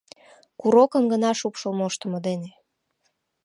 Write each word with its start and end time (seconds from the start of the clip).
Курокым 0.59 1.03
гына 1.13 1.31
шупшыл 1.39 1.73
моштымо 1.79 2.19
дене 2.27 2.51